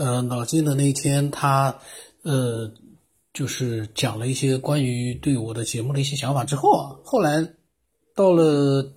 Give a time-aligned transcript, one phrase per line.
[0.00, 1.78] 呃，脑筋的那一天，他
[2.22, 2.72] 呃，
[3.34, 7.46] 就是讲了一些关于对我的节目的一些想法之后啊，后来
[8.14, 8.94] 到了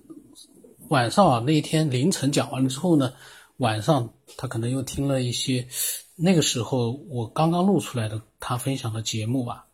[0.88, 3.12] 晚上啊，那一天凌晨讲完了之后呢，
[3.58, 5.68] 晚上他可能又听了一些
[6.16, 9.66] 那个时候我刚刚录出来的他分享的节目吧，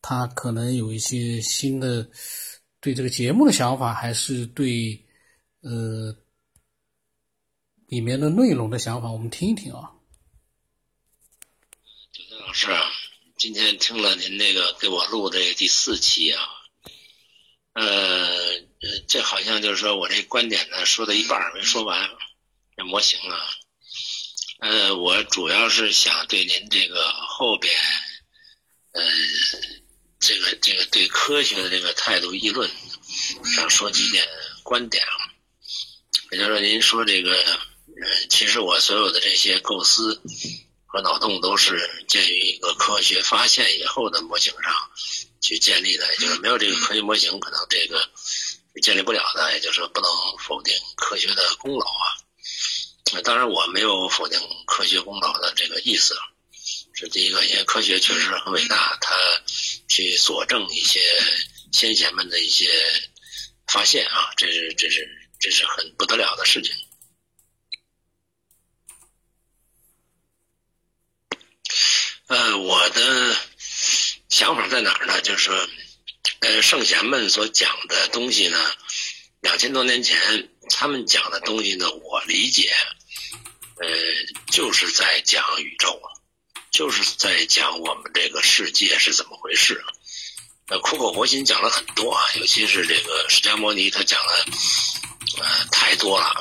[0.00, 2.08] 他可能有一些新的
[2.80, 4.98] 对这个节目的想法，还是对
[5.60, 6.16] 呃
[7.88, 9.90] 里面的内容的想法，我们听一听啊。
[12.56, 12.88] 是啊，
[13.36, 16.40] 今天听了您那个给我录的第四期啊，
[17.72, 18.60] 呃，
[19.08, 22.08] 这好像就是说我这观点呢说到一半没说完，
[22.76, 23.50] 这模型啊，
[24.60, 27.76] 呃，我主要是想对您这个后边，
[28.92, 29.02] 呃，
[30.20, 32.70] 这个这个对科学的这个态度议论，
[33.56, 34.24] 想说几点
[34.62, 35.10] 观点啊，
[36.30, 40.22] 也就是说您说这个，呃，其实我所有的这些构思。
[40.94, 44.72] 和脑洞都是建于一个科学发现以后的模型上
[45.40, 48.08] 去建立的，也就是没有这个科学模型，可能这个
[48.80, 49.52] 建立不了的。
[49.54, 52.14] 也就是，不能否定科学的功劳啊。
[53.24, 56.16] 当然，我没有否定科学功劳的这个意思。
[56.94, 59.16] 是第一个，因为科学确实很伟大，它
[59.88, 61.00] 去佐证一些
[61.72, 62.70] 先贤们的一些
[63.66, 65.08] 发现啊，这是这是
[65.40, 66.72] 这是很不得了的事情。
[72.26, 73.36] 呃，我的
[74.30, 75.20] 想法在哪儿呢？
[75.20, 75.50] 就是，
[76.40, 78.58] 呃，圣贤们所讲的东西呢，
[79.42, 82.74] 两千多年前他们讲的东西呢，我理解，
[83.76, 83.88] 呃，
[84.50, 86.00] 就是在讲宇宙，
[86.70, 89.84] 就是在讲我们这个世界是怎么回事。
[90.68, 94.46] 呃，苦口婆心讲了很多啊，尤其是这个释迦牟尼，他讲的
[95.42, 96.40] 呃太多了，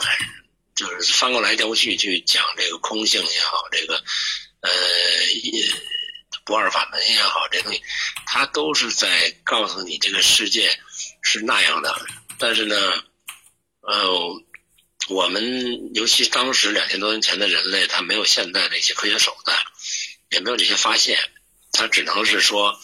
[0.76, 4.02] 就是翻过来调过去去讲这个空性也好，这个。
[4.64, 4.72] 呃，
[6.46, 7.82] 不二法门也好，这东西，
[8.26, 10.80] 它都是在告诉你这个世界
[11.22, 11.94] 是那样的。
[12.38, 12.76] 但是呢，
[13.82, 14.42] 呃，
[15.10, 19.58] 我们尤其当时两千多年前的人类，他没有现在的一些科学手段，
[20.30, 21.20] 也没有这些发现，
[21.74, 22.80] 他只能是说，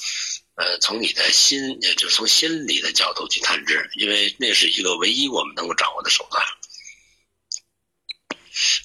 [0.55, 6.45] 呃，从你的心，也就是从心理的角度去探知，因为那是一个唯一我们能够掌握的手段。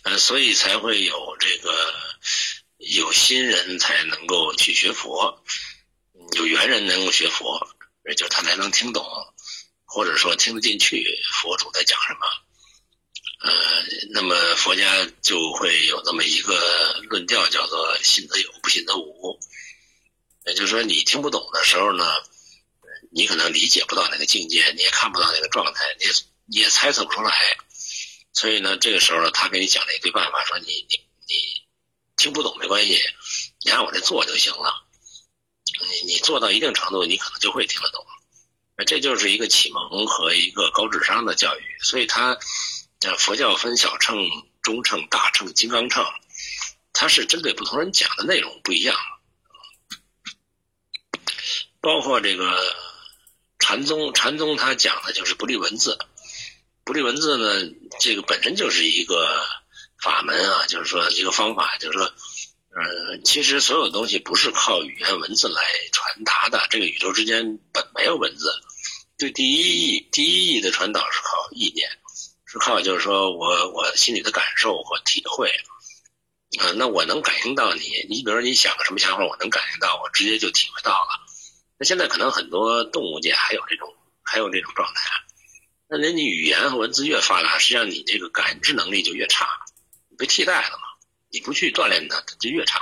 [0.04, 1.92] 呃，所以才会有这个。
[2.86, 5.42] 有心人才能够去学佛，
[6.36, 7.66] 有缘人能够学佛，
[8.06, 9.04] 也就他才能听懂，
[9.84, 11.06] 或者说听得进去
[11.40, 12.20] 佛祖在讲什么。
[13.40, 13.52] 呃，
[14.10, 19.38] 那么佛家就会有那么一个论调，叫做信则有，不信则无。
[20.46, 22.04] 也就是说，你听不懂的时候呢，
[23.10, 26.12] 你可能理解不到那个境界，你也看不到那个状态，你也
[26.46, 27.32] 你也猜测不出来。
[28.32, 31.00] 所以呢，这个时候呢，他给你讲了一堆办法，说你你。
[32.24, 32.98] 听不懂没关系，
[33.66, 34.82] 你按我这做就行了。
[36.06, 38.02] 你你做到一定程度，你可能就会听得懂。
[38.86, 41.62] 这就是一个启蒙和一个高智商的教育。
[41.82, 42.38] 所以它，
[43.18, 44.16] 佛教分小乘、
[44.62, 46.02] 中乘、大乘、金刚乘，
[46.94, 48.96] 它是针对不同人讲的内容不一样。
[51.82, 52.74] 包括这个
[53.58, 55.98] 禅宗，禅宗它讲的就是不立文字。
[56.84, 57.70] 不立文字呢，
[58.00, 59.46] 这个本身就是一个。
[60.02, 62.06] 法门啊，就是说一个方法，就是说，
[62.76, 65.62] 嗯，其实所有东西不是靠语言文字来
[65.92, 66.66] 传达的。
[66.70, 68.50] 这个宇宙之间本没有文字，
[69.16, 71.88] 对第一义第一义的传导是靠意念，
[72.44, 75.48] 是靠就是说我我心里的感受或体会，
[76.58, 81.24] 啊，那我能感应到你，你比如说你想个什么想法，我能感应到，我直接就体会到了。
[81.78, 85.14] 那现在可能很多动物界还有这种还有这种状态啊，
[85.88, 89.46] 那那你语言和文字越发达，实际上你这个感知能力就越差。
[90.16, 90.82] 被替代了嘛？
[91.30, 92.80] 你不去锻炼它，它就越差。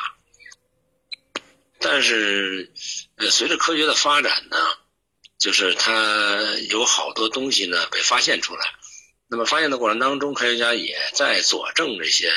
[1.78, 2.70] 但是，
[3.16, 4.56] 呃，随着科学的发展呢，
[5.38, 5.92] 就是它
[6.70, 8.62] 有好多东西呢被发现出来。
[9.28, 12.32] 那么发现的过程当中，科学家也在佐证这些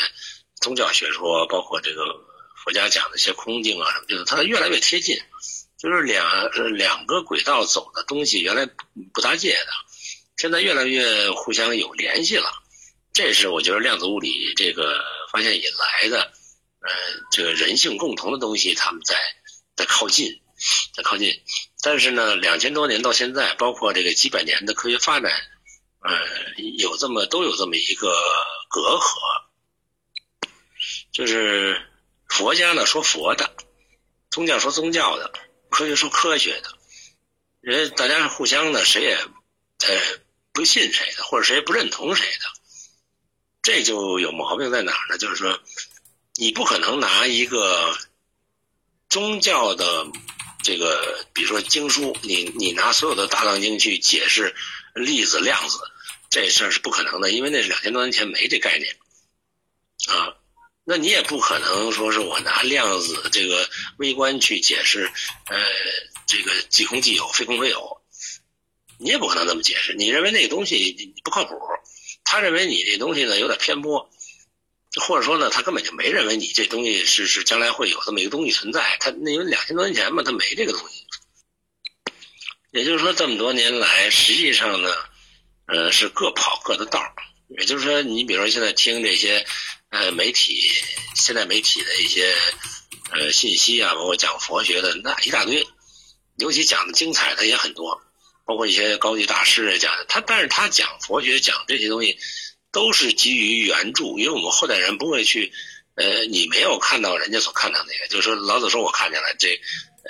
[0.61, 2.03] 宗教学说，包括这个
[2.63, 5.19] 佛家讲的一些空境啊什么，就是它越来越贴近。
[5.77, 8.65] 就是两两个轨道走的东西，原来
[9.13, 9.67] 不搭界的，
[10.37, 12.49] 现在越来越互相有联系了。
[13.15, 15.01] 这是我觉得量子物理这个
[15.31, 16.33] 发现以来的，
[16.81, 16.91] 呃，
[17.31, 19.15] 这个人性共同的东西，他们在
[19.73, 20.41] 在靠近，
[20.93, 21.41] 在靠近。
[21.81, 25.31] 但是呢，两千多年到现在，包括这个几百年的科学发展，
[26.01, 26.11] 呃，
[26.77, 28.13] 有这么都有这么一个
[28.67, 30.49] 隔阂，
[31.13, 31.81] 就是
[32.27, 33.55] 佛家呢说佛的，
[34.29, 35.31] 宗教说宗教的，
[35.69, 36.69] 科学说科学的，
[37.61, 40.01] 人大家互相呢谁也呃
[40.51, 42.64] 不信谁的，或者谁也不认同谁的。
[43.65, 45.17] 这就有毛病在哪儿呢？
[45.17, 45.59] 就是说，
[46.35, 47.97] 你不可能拿一个
[49.09, 50.05] 宗教的
[50.61, 54.53] 这个，比如说经书，你你拿所有的大藏经去解释
[54.93, 55.79] 粒子量子，
[56.29, 58.95] 这事儿是不可能的，因为那是两千多年前没这概念
[60.09, 60.35] 啊。
[60.83, 65.11] 那你也不可能说是我拿量子这个微观去解释，
[65.47, 65.57] 呃，
[66.27, 68.03] 这个即空即有，非空非有，
[68.99, 69.95] 你也不可能这么解释。
[69.95, 71.55] 你认为那个东西不靠谱，
[72.25, 74.11] 他认为你这东西呢有点偏颇，
[75.07, 78.97] 或者说呢他根本就没认为你这东西是是将来会有这么一个东西存在。
[78.99, 81.05] 他那因为两千多年前嘛，他没这个东西。
[82.71, 84.93] 也就是说，这么多年来，实际上呢，
[85.67, 87.01] 呃，是各跑各的道
[87.47, 89.45] 也就是说，你比如说现在听这些。
[89.91, 90.61] 呃，媒体
[91.15, 92.35] 现在媒体的一些
[93.11, 95.65] 呃信息啊，包括讲佛学的那一大堆，
[96.37, 98.01] 尤其讲的精彩的也很多，
[98.45, 102.17] 包括一些高级大师讲的他，但是他讲佛学讲这些东西
[102.71, 105.51] 都是基于原著，因为我们后代人不会去
[105.95, 109.59] 呃，你没有看到人家所看到那个，就是说老子说我看见了，这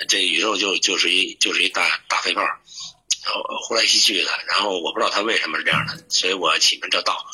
[0.08, 7.26] 这宇宙就就是一就是一大大飞炮，然后呼来吸去的，然后我不知道他为什么是这样的，所以我起名叫道。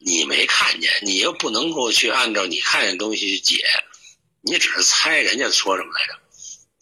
[0.00, 3.64] 你没看见，你又不能够去按照你看见的东西去解，
[4.42, 6.12] 你只是猜人家说什么来着。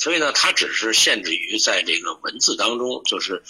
[0.07, 3.43] 所以呢，它只是限制于在这个文字当中，就是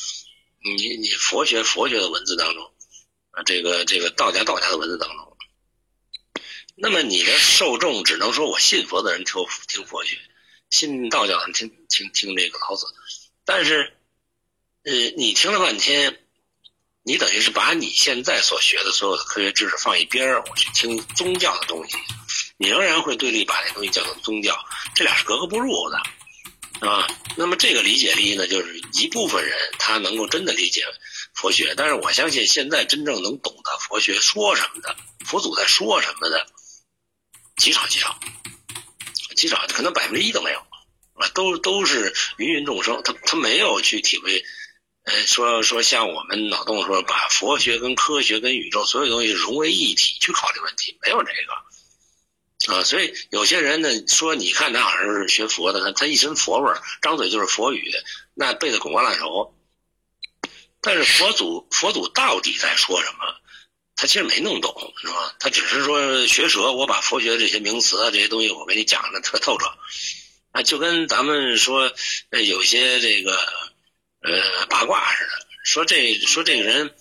[0.64, 2.73] 你你佛学佛学的文字当中，
[3.32, 5.37] 啊，这个这个道家道家的文字当中。
[6.75, 9.35] 那么你的受众只能说我信佛的人听
[9.69, 10.17] 听佛学，
[10.70, 12.87] 信道教的人听听听这个老子。
[13.44, 13.93] 但是，
[14.85, 16.23] 呃，你听了半天。
[17.02, 21.97] 你等于是把你现在所学的所有的科学知识放一边儿，我去听宗教的东西，
[22.56, 24.59] 你仍然会对立把那东西叫做宗教，
[24.93, 26.02] 这俩是格格不入的，
[26.81, 27.06] 啊。
[27.37, 30.82] 那么这个理解力呢，就是一部分人他能够真的理解
[31.34, 34.96] 佛学，但是我相信现在真正能懂得佛学说什么的，
[35.26, 36.46] 佛祖在说什么的，
[37.56, 38.19] 极少极少，
[39.34, 40.58] 极少，可能百分之一都没有，
[41.14, 44.44] 啊，都都是芸芸众生，他他没有去体会。
[45.05, 51.52] 呃，说说像我们脑洞说把佛学跟科学跟宇宙所有东西融为一体去考虑问题，没有这个
[52.72, 52.82] 啊。
[52.84, 57.92] 所以有些人呢说，你看他好像是学佛的，他他一身佛味儿，张嘴就是佛语，
[58.34, 59.54] 那背的滚瓜烂熟。
[60.80, 63.34] 但是佛祖佛祖到底在说什么？
[63.96, 65.34] 他其实没弄懂，是吧？
[65.40, 69.66] 他只是说学舌，我把佛学这些名词啊这些东西我给你讲的特透彻
[70.52, 71.92] 啊，就跟咱们说
[72.30, 73.38] 有些这个。
[74.22, 76.92] 呃，八卦似的，说这说这个人，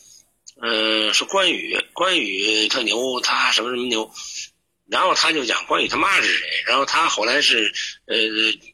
[0.62, 4.13] 呃，说关羽，关羽他牛，他什么什么牛，
[4.90, 7.74] 然后他就讲关羽他妈是谁，然后他后来是
[8.06, 8.16] 呃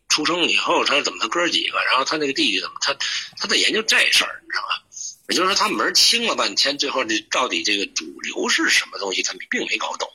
[0.10, 2.94] 出生以后他怎么他哥几个，然后他那个弟弟怎么他
[3.38, 4.84] 他在研究这事儿，你知道吧？
[5.30, 10.10] 也就是说他门清了半天，最后这到底这个主流是什么东西，他并没搞懂。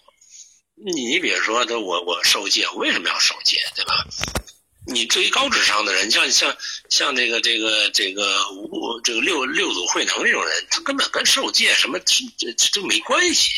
[0.74, 4.06] 你比如说，他我我受戒，我为什么要受戒，对吧？
[4.86, 6.54] 你对于高智商的人，像像
[6.90, 13.54] 像这个这个这个五这个六六祖慧能这种人，他根本跟受戒什么这这这没关系，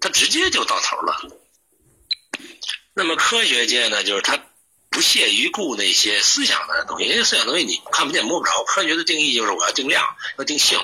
[0.00, 1.30] 他直接就到头了。
[2.94, 4.42] 那么科学界呢，就是他
[4.90, 8.64] 不屑于顾那些思想的东西，因为思想东西你看不见摸不着。
[8.64, 10.04] 科学的定义就是我要定量，
[10.38, 10.78] 要定性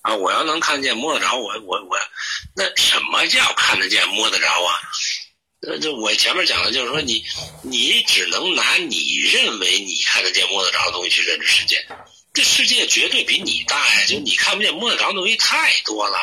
[0.00, 1.98] 啊，我要能看得见摸得着，我我我，
[2.56, 4.80] 那什么叫看得见摸得着啊？
[5.60, 7.24] 那，就我前面讲的，就是说你，
[7.62, 11.86] 你只能拿你认为你看得见、摸得着的东西去认知世界，
[12.32, 14.04] 这世界绝对比你大呀！
[14.08, 16.18] 就你看不见、摸得着的东西太多了，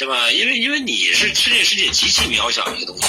[0.00, 0.30] 对吧？
[0.32, 3.08] 因为因为你是世界世界极其渺小的一个东西，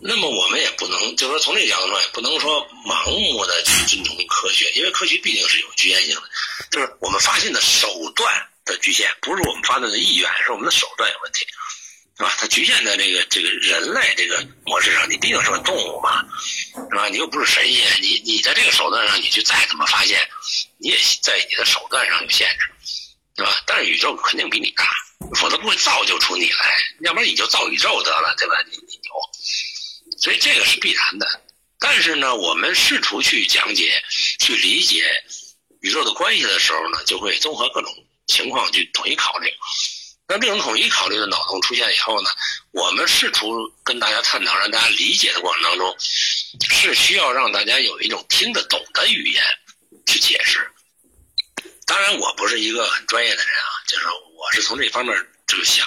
[0.00, 6.22] 那么我们也不能，就是说从这个角度上，也不能说盲目的去尊重科学，因为科学毕竟是有局限性的，
[6.72, 8.34] 就是我们发现的手段
[8.64, 11.46] 的局限，不是我们发现的意愿，是我们的手段有问题。
[12.18, 12.34] 是吧？
[12.36, 16.24] 它局限在这个这个人类这个模式上，你毕竟是个动物嘛，
[16.90, 17.08] 是吧？
[17.08, 20.28] 你又不是神仙，你你在这个手段上，你去再怎么发现，
[20.78, 22.66] 你也在你的手段上有限制，
[23.42, 23.60] 对吧？
[23.66, 24.88] 但是宇宙肯定比你大，
[25.34, 28.54] 否则不会造就出你来，要不然你就造宇宙得了，对吧？
[28.70, 29.12] 你你牛，
[30.16, 31.26] 所以这个是必然的。
[31.80, 34.00] 但是呢，我们试图去讲解、
[34.38, 35.04] 去理解
[35.80, 37.92] 宇宙的关系的时候呢，就会综合各种
[38.28, 39.52] 情况去统一考虑。
[40.28, 42.30] 那这种统一考虑的脑洞出现以后呢，
[42.70, 45.96] 我们试图跟大家探讨，让大家理解的过程当中，
[46.70, 49.42] 是需要让大家有一种听得懂的语言
[50.06, 50.64] 去解释。
[51.92, 55.14] 当然，我不是一个很专业的人啊，就是我是从这方面
[55.46, 55.86] 这么想。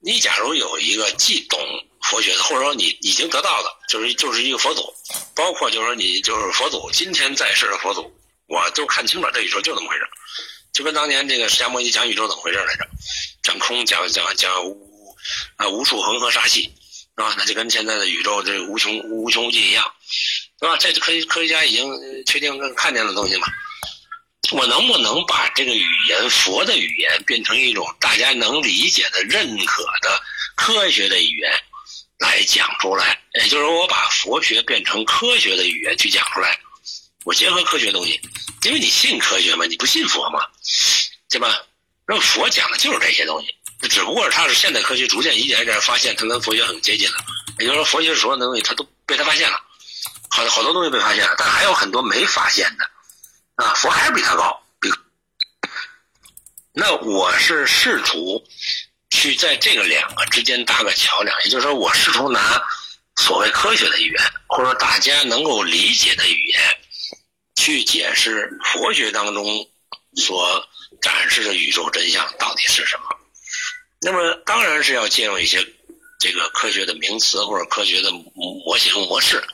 [0.00, 1.58] 你假如有一个既懂
[2.02, 4.94] 佛学的，或者说你已经得到的，就是就是一个佛祖，
[5.34, 8.08] 包括就是说你就是佛祖今天在世的佛祖，
[8.46, 10.08] 我就看清楚这宇宙就这么回事
[10.72, 12.86] 就跟当年这个释迦牟尼讲宇宙怎么回事来着。
[13.42, 15.16] 讲空讲讲讲无
[15.56, 16.70] 啊，无数恒河沙系，是
[17.16, 17.34] 吧？
[17.36, 19.84] 那就跟现在的宇宙这无穷无穷无尽一样，
[20.60, 20.76] 是吧？
[20.76, 21.92] 这科科学家已经
[22.24, 23.48] 确定看见的东西嘛。
[24.52, 30.22] 我能不能把这个语言佛的语言变成一种大家能理解的、认可的
[30.56, 31.52] 科学的语言
[32.18, 33.20] 来讲出来？
[33.34, 36.58] 也就是说，我把佛学变成科学的语言去讲出来，
[37.24, 38.18] 我结合科学东西，
[38.62, 40.40] 因为你信科学嘛，你不信佛嘛，
[41.28, 41.60] 对吧？
[42.06, 43.54] 那佛讲的就是这些东西，
[43.88, 47.18] 只不过他是现代科学逐渐一点一点发现，他跟佛学很接近了。
[47.58, 49.60] 也就是说，佛学所有的东西他都被他发现了，
[50.30, 52.88] 好好多东西被发现了，但还有很多没发现的。
[53.58, 54.88] 啊，佛还是比他高，比。
[56.72, 58.40] 那我是试图
[59.10, 62.62] 去在这个两个之间搭个桥梁，也就是说，我试图拿
[63.16, 66.80] 所谓科学的语言，或者大家能够理解的语言，
[67.56, 69.68] 去解释佛学当中
[70.14, 70.64] 所
[71.02, 73.06] 展示的宇宙真相到底是什么。
[74.00, 75.66] 那么，当然是要借用一些
[76.20, 79.44] 这个科学的名词或者科学的模型模式，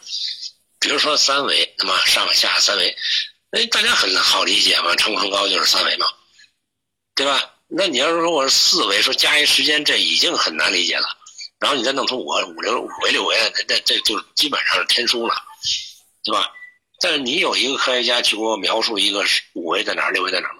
[0.78, 2.94] 比如说三维，那么上下三维。
[3.54, 6.06] 哎，大家很好理解嘛，长宽高就是三维嘛，
[7.14, 7.52] 对吧？
[7.68, 11.06] 那你要是说我是四维，说加一时间，这已经很难理解了。
[11.60, 15.36] 然后你再弄出我五六五维六维，那这这就基本上是天书了，
[16.24, 16.50] 对吧？
[17.00, 20.58] 但是你有一个科学家去给我描述一个五维在哪，六维在哪吗？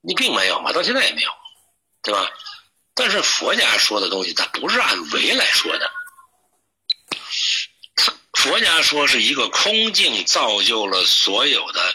[0.00, 1.30] 你并没有嘛，到现在也没有，
[2.02, 2.26] 对吧？
[2.94, 5.90] 但是佛家说的东西，它不是按维来说的。
[8.42, 11.94] 佛家说是一个空境造就了所有的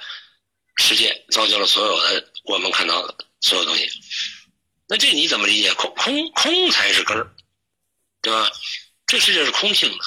[0.77, 3.89] 世界，造就了所有的我们看到的所有东西。
[4.87, 5.73] 那这你怎么理解？
[5.73, 7.35] 空空空才是根儿，
[8.21, 8.49] 对吧？
[9.07, 9.97] 这世界是空性的，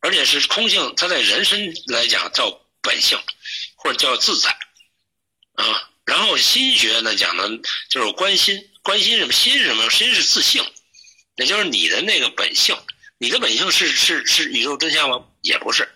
[0.00, 2.50] 而且是空性，它在人身来讲叫
[2.82, 3.18] 本性，
[3.76, 4.50] 或者叫自在
[5.54, 5.88] 啊。
[6.04, 7.48] 然后心学呢讲的
[7.88, 9.32] 就是关心，关心什么？
[9.32, 9.88] 心是什么？
[9.88, 10.62] 心是自性，
[11.36, 12.76] 也就是你的那个本性。
[13.20, 15.24] 你的本性是是是宇宙真相吗？
[15.48, 15.88] 也不是，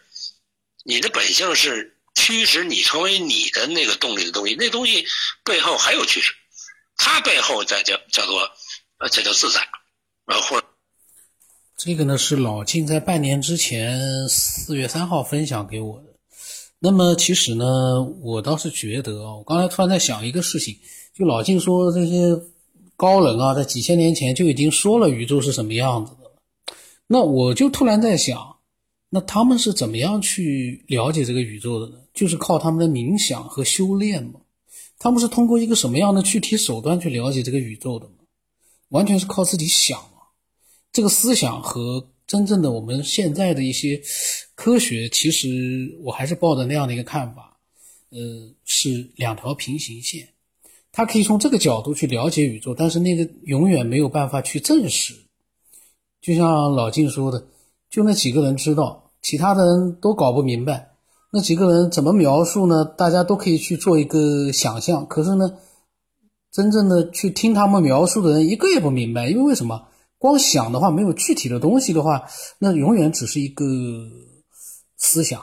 [0.83, 5.05] 你的本性是驱使你成为你的那个动力的东西，那东西
[5.45, 6.33] 背后还有驱使，
[6.97, 8.51] 它背后再叫叫做
[8.99, 9.61] 呃，这叫自在，
[10.25, 10.63] 呃，或
[11.77, 16.05] 这个呢是老静在半年之前四月三号分享给我的。
[16.79, 20.79] 那么其实呢，我倒是觉得啊，我刚才突然在想一个事情，
[21.15, 22.41] 就老静说这些
[22.97, 26.31] 高人啊，在几千年前就已经说了宇宙是什么样子的。
[27.07, 28.52] 那我就突然在想，
[29.15, 31.99] 那他们是怎么样去了解这个宇宙的呢？
[32.15, 34.41] 就是靠他们的冥想和修炼吗？
[34.99, 38.15] 他们是通过一个什么样的具体手段去了解这个宇宙的吗？
[38.89, 40.23] 完全是靠自己想吗？
[40.93, 44.01] 这个思想和真正的我们现在的一些
[44.55, 47.59] 科学，其实我还是抱着那样的一个看法，
[48.09, 48.19] 呃，
[48.65, 50.27] 是两条平行线。
[50.91, 55.15] 他可以从这个角度去了解宇宙，但是那个永远没有办法去证实。
[56.23, 57.47] 就像老静说的，
[57.91, 60.91] 就那几个人知道，其他的人都搞不明白。
[61.33, 62.85] 那几个人怎么描述呢？
[62.85, 65.07] 大家都可以去做一个想象。
[65.07, 65.57] 可是呢，
[66.51, 69.89] 真正的去听他们描述的人一个也不明白，因为为什么？
[70.19, 73.65] 光想的话，没有具体的东西的话，那永远只是一个
[74.99, 75.41] 思想，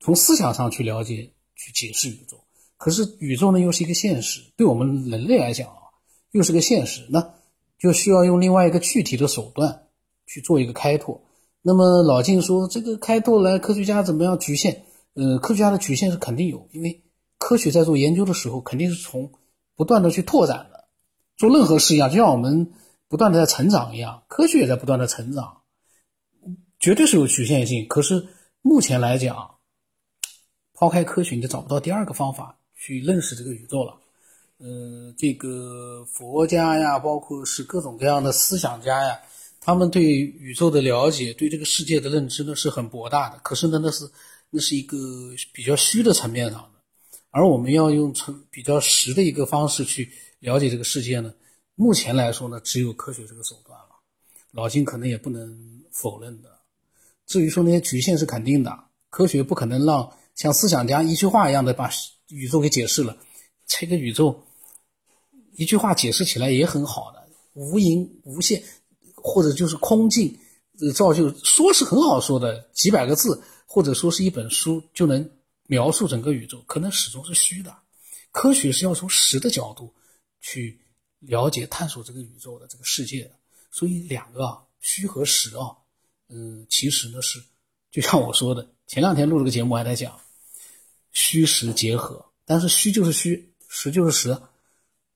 [0.00, 2.36] 从思想上去了解、去解释宇宙。
[2.76, 5.88] 可是宇宙呢，又是一个现实，对我们人类来讲啊，
[6.32, 7.06] 又是个现实。
[7.08, 7.34] 那。
[7.76, 9.82] 就需要用另外一个具体的手段
[10.26, 11.20] 去做一个开拓。
[11.66, 14.84] 那么老静说，这个开拓来科学家怎么样局限？
[15.14, 17.02] 呃，科学家的局限是肯定有，因为
[17.38, 19.32] 科学在做研究的时候，肯定是从
[19.74, 20.84] 不断的去拓展的。
[21.38, 22.74] 做任何事一样，就像我们
[23.08, 25.62] 不断的在成长一样，科学也在不断的成长，
[26.78, 27.88] 绝对是有局限性。
[27.88, 28.26] 可是
[28.60, 29.54] 目前来讲，
[30.74, 33.94] 抛开科学，你就找不到第二个方法去认识这个宇宙了。
[34.58, 39.18] 呃，这个佛家呀，包括是各种各样的思想家呀，
[39.64, 43.38] 他们对宇宙的了解，对这个世界的认知呢是很博大的。
[43.38, 44.04] 可是呢，那是
[44.50, 44.98] 那是一个
[45.54, 46.80] 比较虚的层面上的，
[47.30, 51.32] 而我们要用成比较实的一个方式去了解这个世界呢，
[51.76, 53.86] 目前来说呢，只有科学这个手段了。
[54.50, 56.50] 老金可能也不能否认的。
[57.26, 61.90] 至于说那些局限是肯定的，科学不可能让像思想家一句话一样的把
[62.28, 63.16] 宇宙给解释了。
[63.66, 64.44] 这个宇宙，
[65.54, 68.62] 一句话解释起来也很好的，无垠无限，
[69.24, 70.38] 或者就是空境，
[70.94, 75.26] 造就说是很好说的，几百个字，或者说是一本书就能
[75.66, 77.74] 描述整个宇宙，可能始终是虚的。
[78.30, 79.90] 科学是要从实的角度
[80.42, 80.78] 去
[81.20, 83.30] 了解、探索这个宇宙的这个世界的，
[83.70, 85.72] 所以两个啊，虚和实啊，
[86.28, 87.42] 嗯，其实呢是，
[87.90, 90.20] 就像我说的，前两天录了个节目还在讲，
[91.12, 93.50] 虚实结合，但是虚就是虚。
[93.76, 94.40] 实就是实，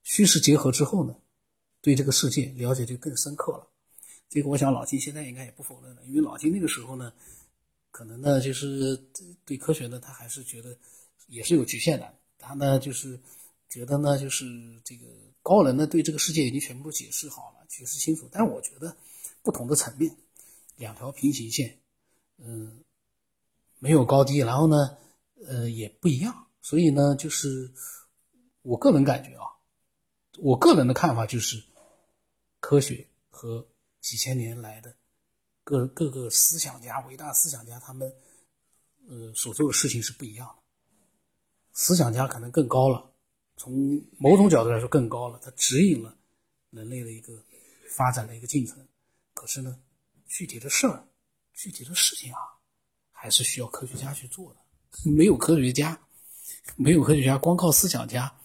[0.03, 1.15] 虚实结合之后呢，
[1.81, 3.65] 对这个世界了解就更深刻了。
[4.29, 7.11] 这个我想老金现在应该也不否认了，因为老金那个时候呢，
[7.89, 8.95] 可能呢就是
[9.43, 10.77] 对科学呢他还是觉得
[11.25, 13.19] 也是有局限的，他呢就是
[13.67, 14.45] 觉得呢就是
[14.83, 15.07] 这个
[15.41, 18.29] 高人呢对这个世界已经全部解释好了，解释清楚。
[18.31, 18.95] 但是我觉得
[19.41, 20.15] 不同的层面，
[20.75, 21.79] 两条平行线，
[22.37, 22.83] 嗯，
[23.79, 24.95] 没有高低，然后呢，
[25.47, 27.71] 呃也不一样，所以呢就是
[28.61, 29.57] 我个人感觉啊，
[30.37, 31.63] 我个人的看法就是
[32.59, 33.65] 科学和。
[34.01, 34.95] 几千年来的
[35.63, 38.13] 各各个思想家、伟大思想家，他们
[39.07, 40.53] 呃所做的事情是不一样的。
[41.73, 43.11] 思想家可能更高了，
[43.55, 46.17] 从某种角度来说更高了，它指引了
[46.71, 47.43] 人类的一个
[47.89, 48.87] 发展的一个进程。
[49.33, 49.79] 可是呢，
[50.27, 51.07] 具体的事儿、
[51.53, 52.39] 具体的事情啊，
[53.11, 54.59] 还是需要科学家去做的。
[55.09, 56.01] 没有科学家，
[56.75, 58.41] 没有科学家，光靠思想家，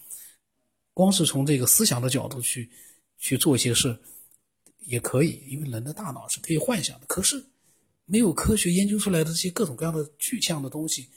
[0.92, 2.70] 光是从这个思想的角度去
[3.18, 3.98] 去做一些事。
[4.86, 7.06] 也可以，因为人的大脑是可以幻想的。
[7.06, 7.44] 可是，
[8.04, 11.08] 没有科学研究出来的这些各种各样的具象的东西，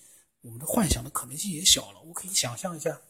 [0.41, 2.01] 我们的幻想的可能性也小了。
[2.01, 3.01] 我可以想象一下，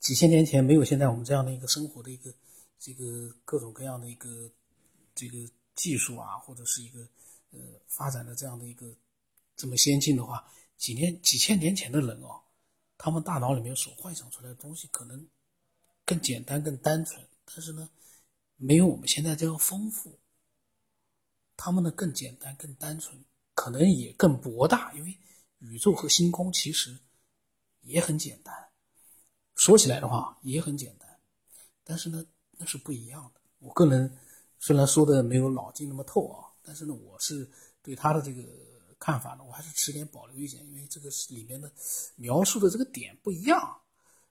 [0.00, 2.34] 几千年前没有现在我们这样的一个生活的一个
[2.78, 4.50] 这个各种各样的一个
[5.14, 5.38] 这个
[5.74, 7.00] 技术啊，或者是一个
[7.50, 8.94] 呃发展的这样的一个
[9.56, 10.44] 这么先进的话，
[10.76, 12.40] 几年几千年前的人哦，
[12.98, 15.26] 他们大脑里面所幻想出来的东西可能
[16.04, 17.88] 更简单、更单纯，但是呢。
[18.60, 20.18] 没有我们现在这样丰富，
[21.56, 23.24] 他们呢更简单、更单纯，
[23.54, 24.92] 可能也更博大。
[24.94, 25.16] 因为
[25.60, 26.98] 宇宙和星空其实
[27.82, 28.52] 也很简单，
[29.54, 31.08] 说起来的话也很简单，
[31.84, 33.40] 但是呢那是不一样的。
[33.60, 34.12] 我个人
[34.58, 37.48] 虽然说的没有老金那么透啊，但是呢我是
[37.80, 38.42] 对他的这个
[38.98, 41.70] 看法呢，我还是持点保留意见，因为这个里面的
[42.16, 43.80] 描述的这个点不一样。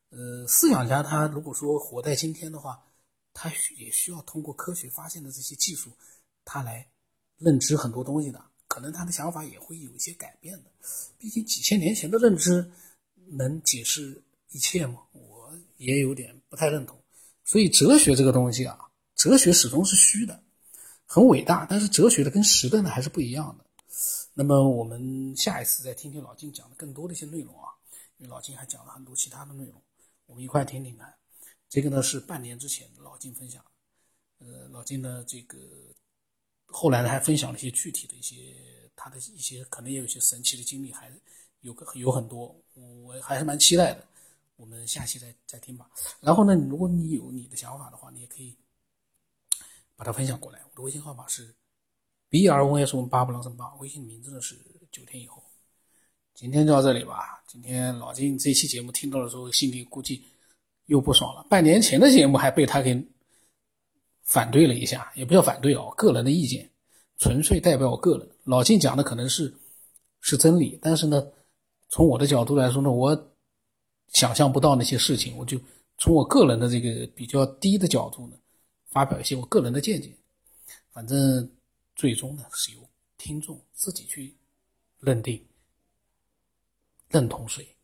[0.09, 2.83] 呃，思想家他如果说活在今天的话。
[3.39, 5.91] 他也需要通过科学发现的这些技术，
[6.43, 6.87] 他来
[7.37, 8.43] 认知很多东西的。
[8.67, 10.71] 可能他的想法也会有一些改变的。
[11.19, 12.69] 毕竟几千年前的认知
[13.27, 15.03] 能解释一切吗？
[15.13, 16.99] 我也有点不太认同。
[17.45, 18.77] 所以哲学这个东西啊，
[19.15, 20.43] 哲学始终是虚的，
[21.05, 23.65] 很伟大，但是哲学的跟实的呢还是不一样的。
[24.33, 27.69] 那么我们下一次再听听老金讲的更多的一些内容啊，
[28.17, 29.81] 因为老金还讲了很多其他的内容，
[30.25, 31.13] 我们一块听听看。
[31.69, 33.63] 这个呢是半年之前老金分享，
[34.39, 35.57] 呃，老金呢这个
[36.65, 41.11] 后来呢还分享了一些具体的一些他的一些可能也有一些神奇的经历，还
[41.61, 42.55] 有个有很多，
[43.03, 44.07] 我还是蛮期待的。
[44.55, 45.87] 我们下期再再听吧。
[46.19, 48.57] 然后呢，如果你有你的想法的话，你也可以
[49.95, 50.59] 把它分享过来。
[50.71, 51.53] 我的微信号码是
[52.29, 54.57] b r o s 我们八不能生八，微信名字呢是
[54.91, 55.43] 九天以后。
[56.33, 57.43] 今天就到这里吧。
[57.47, 60.25] 今天老金这期节目听到的时候，心里估计。
[60.87, 63.01] 又不爽了，半年前的节目还被他给
[64.23, 66.69] 反对了一下，也不叫反对哦，个人的意见，
[67.17, 68.29] 纯粹代表我个人。
[68.43, 69.53] 老金讲的可能是
[70.21, 71.25] 是真理，但是呢，
[71.89, 73.31] 从我的角度来说呢，我
[74.09, 75.59] 想象不到那些事情，我就
[75.97, 78.37] 从我个人的这个比较低的角度呢，
[78.89, 80.15] 发表一些我个人的见解。
[80.91, 81.49] 反正
[81.95, 82.79] 最终呢，是由
[83.17, 84.35] 听众自己去
[84.99, 85.45] 认定、
[87.09, 87.76] 认同谁。